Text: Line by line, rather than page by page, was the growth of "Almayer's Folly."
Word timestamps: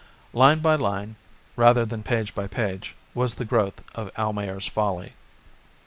Line 0.33 0.61
by 0.61 0.73
line, 0.73 1.15
rather 1.55 1.85
than 1.85 2.01
page 2.01 2.33
by 2.33 2.47
page, 2.47 2.95
was 3.13 3.35
the 3.35 3.45
growth 3.45 3.83
of 3.93 4.09
"Almayer's 4.17 4.65
Folly." 4.65 5.13